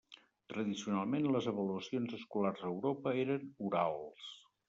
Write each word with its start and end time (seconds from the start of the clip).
Tradicionalment, 0.53 1.27
les 1.35 1.49
avaluacions 1.51 2.17
escolars 2.19 2.65
a 2.65 2.71
Europa 2.71 3.13
eren 3.27 3.47
orals. 3.69 4.35